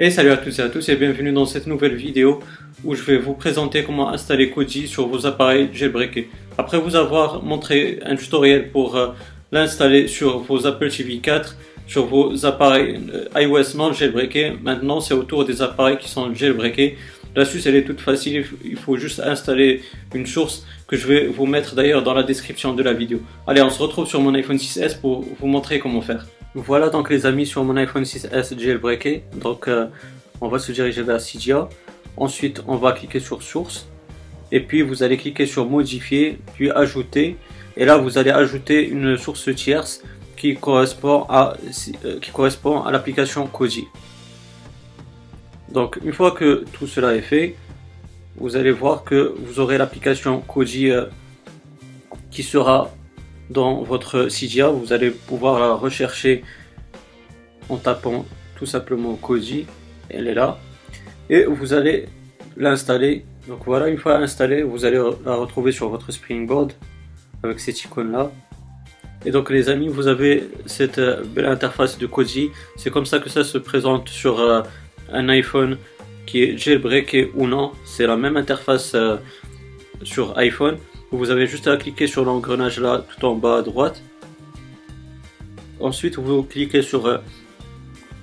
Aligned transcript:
Et 0.00 0.12
salut 0.12 0.30
à 0.30 0.36
toutes 0.36 0.56
et 0.60 0.62
à 0.62 0.68
tous 0.68 0.88
et 0.90 0.94
bienvenue 0.94 1.32
dans 1.32 1.44
cette 1.44 1.66
nouvelle 1.66 1.96
vidéo 1.96 2.38
où 2.84 2.94
je 2.94 3.02
vais 3.02 3.18
vous 3.18 3.32
présenter 3.32 3.82
comment 3.82 4.10
installer 4.10 4.48
Koji 4.48 4.86
sur 4.86 5.08
vos 5.08 5.26
appareils 5.26 5.70
jailbreakés. 5.72 6.30
Après 6.56 6.78
vous 6.78 6.94
avoir 6.94 7.42
montré 7.42 7.98
un 8.04 8.14
tutoriel 8.14 8.70
pour 8.70 8.94
euh, 8.94 9.08
l'installer 9.50 10.06
sur 10.06 10.38
vos 10.38 10.68
Apple 10.68 10.88
TV 10.88 11.18
4, 11.18 11.56
sur 11.88 12.06
vos 12.06 12.46
appareils 12.46 13.00
euh, 13.12 13.40
iOS 13.42 13.76
non 13.76 13.92
jailbreakés, 13.92 14.52
maintenant 14.62 15.00
c'est 15.00 15.14
au 15.14 15.24
tour 15.24 15.44
des 15.44 15.62
appareils 15.62 15.98
qui 15.98 16.08
sont 16.08 16.32
jailbreakés. 16.32 16.96
L'astuce 17.34 17.66
elle 17.66 17.74
est 17.74 17.84
toute 17.84 18.00
facile, 18.00 18.46
il 18.64 18.76
faut 18.76 18.96
juste 18.98 19.18
installer 19.18 19.82
une 20.14 20.26
source 20.26 20.64
que 20.86 20.96
je 20.96 21.08
vais 21.08 21.26
vous 21.26 21.46
mettre 21.46 21.74
d'ailleurs 21.74 22.04
dans 22.04 22.14
la 22.14 22.22
description 22.22 22.72
de 22.72 22.84
la 22.84 22.92
vidéo. 22.92 23.20
Allez, 23.48 23.62
on 23.62 23.70
se 23.70 23.82
retrouve 23.82 24.06
sur 24.06 24.20
mon 24.20 24.32
iPhone 24.34 24.58
6s 24.58 25.00
pour 25.00 25.24
vous 25.40 25.46
montrer 25.48 25.80
comment 25.80 26.02
faire. 26.02 26.24
Voilà 26.54 26.88
donc 26.88 27.10
les 27.10 27.26
amis 27.26 27.46
sur 27.46 27.62
mon 27.62 27.76
iPhone 27.76 28.04
6s 28.04 28.58
jailbreaké. 28.58 29.22
Donc 29.36 29.68
euh, 29.68 29.86
on 30.40 30.48
va 30.48 30.58
se 30.58 30.72
diriger 30.72 31.02
vers 31.02 31.20
Cydia. 31.20 31.68
Ensuite 32.16 32.62
on 32.66 32.76
va 32.76 32.92
cliquer 32.92 33.20
sur 33.20 33.42
source. 33.42 33.88
Et 34.50 34.60
puis 34.60 34.82
vous 34.82 35.02
allez 35.02 35.18
cliquer 35.18 35.44
sur 35.44 35.68
modifier, 35.68 36.38
puis 36.54 36.70
ajouter. 36.70 37.36
Et 37.76 37.84
là 37.84 37.98
vous 37.98 38.16
allez 38.16 38.30
ajouter 38.30 38.88
une 38.88 39.16
source 39.18 39.54
tierce 39.54 40.02
qui 40.36 40.54
correspond 40.54 41.26
à, 41.28 41.54
euh, 42.04 42.18
qui 42.20 42.30
correspond 42.30 42.80
à 42.82 42.90
l'application 42.92 43.46
Koji. 43.46 43.86
Donc 45.70 45.98
une 46.02 46.12
fois 46.12 46.30
que 46.30 46.64
tout 46.72 46.86
cela 46.86 47.14
est 47.14 47.20
fait, 47.20 47.56
vous 48.36 48.56
allez 48.56 48.70
voir 48.70 49.04
que 49.04 49.34
vous 49.38 49.60
aurez 49.60 49.76
l'application 49.76 50.40
Koji 50.40 50.90
euh, 50.90 51.06
qui 52.30 52.42
sera 52.42 52.90
dans 53.50 53.82
votre 53.82 54.28
Cydia. 54.28 54.68
Vous 54.68 54.92
allez 54.92 55.10
pouvoir 55.10 55.58
la 55.60 55.72
rechercher 55.74 56.44
en 57.68 57.76
tapant 57.76 58.24
tout 58.56 58.66
simplement 58.66 59.14
Koji. 59.14 59.66
Elle 60.10 60.26
est 60.26 60.34
là. 60.34 60.58
Et 61.30 61.44
vous 61.44 61.72
allez 61.72 62.06
l'installer. 62.56 63.24
Donc 63.46 63.60
voilà, 63.64 63.88
une 63.88 63.98
fois 63.98 64.16
installée, 64.16 64.62
vous 64.62 64.84
allez 64.84 65.02
la 65.24 65.34
retrouver 65.34 65.72
sur 65.72 65.88
votre 65.88 66.12
Springboard 66.12 66.72
avec 67.42 67.60
cette 67.60 67.82
icône 67.84 68.12
là. 68.12 68.30
Et 69.24 69.30
donc 69.30 69.50
les 69.50 69.68
amis, 69.68 69.88
vous 69.88 70.06
avez 70.06 70.48
cette 70.66 70.98
euh, 70.98 71.24
belle 71.24 71.46
interface 71.46 71.98
de 71.98 72.06
Koji. 72.06 72.50
C'est 72.76 72.90
comme 72.90 73.06
ça 73.06 73.18
que 73.18 73.28
ça 73.28 73.42
se 73.42 73.58
présente 73.58 74.08
sur 74.08 74.38
euh, 74.38 74.62
un 75.12 75.28
iPhone 75.28 75.76
qui 76.24 76.42
est 76.42 76.56
jailbreaké 76.56 77.30
ou 77.34 77.46
non. 77.46 77.72
C'est 77.84 78.06
la 78.06 78.16
même 78.16 78.36
interface 78.36 78.94
euh, 78.94 79.16
sur 80.02 80.38
iPhone. 80.38 80.76
Vous 81.10 81.30
avez 81.30 81.46
juste 81.46 81.66
à 81.66 81.76
cliquer 81.76 82.06
sur 82.06 82.24
l'engrenage 82.24 82.78
là 82.80 83.04
tout 83.08 83.24
en 83.24 83.34
bas 83.34 83.58
à 83.58 83.62
droite. 83.62 84.02
Ensuite, 85.80 86.16
vous 86.18 86.42
cliquez 86.42 86.82
sur 86.82 87.06
euh, 87.06 87.18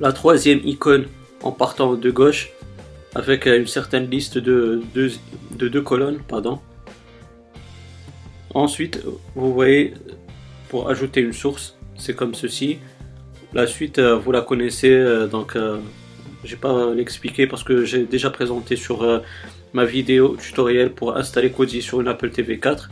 la 0.00 0.12
troisième 0.12 0.60
icône 0.64 1.06
en 1.42 1.52
partant 1.52 1.94
de 1.94 2.10
gauche 2.10 2.50
avec 3.14 3.46
euh, 3.46 3.58
une 3.58 3.66
certaine 3.66 4.10
liste 4.10 4.38
de 4.38 4.82
deux, 4.94 5.12
de 5.52 5.68
deux 5.68 5.82
colonnes. 5.82 6.20
Pardon. 6.28 6.60
Ensuite, 8.52 9.02
vous 9.34 9.52
voyez 9.52 9.94
pour 10.68 10.90
ajouter 10.90 11.20
une 11.20 11.32
source, 11.32 11.76
c'est 11.96 12.14
comme 12.14 12.34
ceci. 12.34 12.78
La 13.52 13.66
suite, 13.66 14.00
vous 14.00 14.32
la 14.32 14.42
connaissez, 14.42 15.26
donc 15.30 15.56
je 16.44 16.50
vais 16.50 16.60
pas 16.60 16.94
l'expliquer 16.94 17.46
parce 17.46 17.64
que 17.64 17.84
j'ai 17.84 18.04
déjà 18.04 18.30
présenté 18.30 18.76
sur 18.76 19.02
euh, 19.02 19.20
ma 19.72 19.84
vidéo 19.84 20.36
tutoriel 20.36 20.92
pour 20.92 21.16
installer 21.16 21.50
Kodi 21.50 21.82
sur 21.82 22.00
une 22.00 22.08
Apple 22.08 22.30
TV 22.30 22.58
4. 22.58 22.90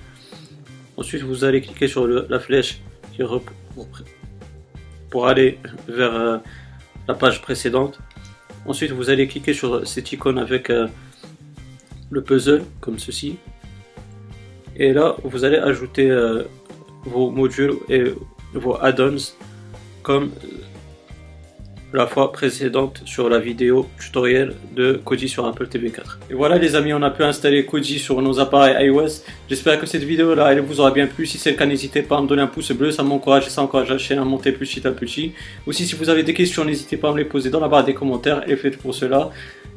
Ensuite, 0.96 1.22
vous 1.22 1.44
allez 1.44 1.60
cliquer 1.60 1.86
sur 1.86 2.06
la 2.06 2.40
flèche 2.40 2.80
pour 5.10 5.26
aller 5.28 5.58
vers 5.86 6.14
euh, 6.14 6.38
la 7.08 7.14
page 7.14 7.42
précédente. 7.42 7.98
Ensuite, 8.66 8.92
vous 8.92 9.10
allez 9.10 9.26
cliquer 9.26 9.52
sur 9.52 9.86
cette 9.86 10.10
icône 10.12 10.38
avec 10.38 10.70
euh, 10.70 10.88
le 12.10 12.22
puzzle, 12.22 12.62
comme 12.80 12.98
ceci. 12.98 13.36
Et 14.76 14.92
là, 14.92 15.16
vous 15.24 15.44
allez 15.44 15.58
ajouter 15.58 16.10
vos 17.04 17.30
modules 17.30 17.74
et 17.90 18.04
vos 18.54 18.76
add-ons 18.80 19.34
comme 20.02 20.30
la 21.92 22.06
fois 22.06 22.32
précédente 22.32 23.02
sur 23.04 23.28
la 23.28 23.38
vidéo 23.38 23.86
tutoriel 23.98 24.54
de 24.74 25.00
Koji 25.04 25.28
sur 25.28 25.46
Apple 25.46 25.68
TV 25.68 25.90
4. 25.90 26.20
Et 26.30 26.34
voilà 26.34 26.58
les 26.58 26.74
amis, 26.74 26.92
on 26.94 27.02
a 27.02 27.10
pu 27.10 27.22
installer 27.22 27.66
Koji 27.66 27.98
sur 27.98 28.20
nos 28.22 28.40
appareils 28.40 28.86
iOS. 28.86 29.22
J'espère 29.48 29.78
que 29.78 29.86
cette 29.86 30.04
vidéo 30.04 30.34
là, 30.34 30.52
elle 30.52 30.60
vous 30.60 30.80
aura 30.80 30.90
bien 30.90 31.06
plu. 31.06 31.26
Si 31.26 31.38
c'est 31.38 31.50
le 31.50 31.56
cas, 31.56 31.66
n'hésitez 31.66 32.02
pas 32.02 32.18
à 32.18 32.22
me 32.22 32.26
donner 32.26 32.42
un 32.42 32.46
pouce 32.46 32.72
bleu, 32.72 32.90
ça 32.90 33.02
m'encourage 33.02 33.46
et 33.46 33.50
ça 33.50 33.62
encourage 33.62 33.90
la 33.90 33.98
chaîne 33.98 34.18
à 34.18 34.24
monter 34.24 34.52
petit 34.52 34.86
à 34.86 34.90
petit. 34.90 35.32
Aussi, 35.66 35.86
si 35.86 35.94
vous 35.94 36.08
avez 36.08 36.22
des 36.22 36.34
questions, 36.34 36.64
n'hésitez 36.64 36.96
pas 36.96 37.10
à 37.10 37.12
me 37.12 37.18
les 37.18 37.24
poser 37.24 37.50
dans 37.50 37.60
la 37.60 37.68
barre 37.68 37.84
des 37.84 37.94
commentaires 37.94 38.42
et 38.48 38.56
faites 38.56 38.78
pour 38.78 38.94
cela. 38.94 39.30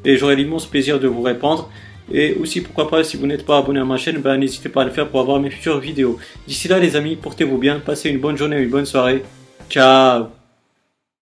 Et 0.06 0.18
j'aurai 0.18 0.36
l'immense 0.36 0.66
plaisir 0.68 1.00
de 1.00 1.08
vous 1.08 1.22
répondre. 1.22 1.70
Et 2.12 2.36
aussi, 2.40 2.62
pourquoi 2.62 2.88
pas, 2.90 3.04
si 3.04 3.18
vous 3.18 3.26
n'êtes 3.26 3.46
pas 3.46 3.58
abonné 3.58 3.80
à 3.80 3.86
ma 3.86 3.98
chaîne, 3.98 4.20
ben, 4.20 4.38
n'hésitez 4.38 4.70
pas 4.70 4.84
à 4.84 4.86
le 4.86 4.92
faire 4.92 5.10
pour 5.10 5.20
avoir 5.20 5.40
mes 5.40 5.50
futures 5.50 5.80
vidéos. 5.80 6.20
D'ici 6.48 6.68
là, 6.68 6.80
les 6.80 6.96
amis, 6.96 7.16
portez-vous 7.16 7.58
bien, 7.58 7.80
passez 7.80 8.10
une 8.10 8.20
bonne 8.20 8.38
journée, 8.38 8.62
une 8.62 8.70
bonne 8.70 8.86
soirée. 8.86 9.24
Ciao 9.70 10.35